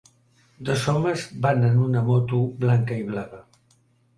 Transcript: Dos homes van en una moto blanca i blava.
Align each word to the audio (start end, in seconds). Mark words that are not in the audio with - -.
Dos 0.69 0.85
homes 0.93 1.25
van 1.45 1.67
en 1.67 1.77
una 1.89 2.03
moto 2.09 2.41
blanca 2.65 2.99
i 3.03 3.05
blava. 3.11 3.45